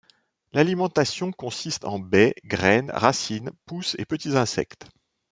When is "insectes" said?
4.35-4.87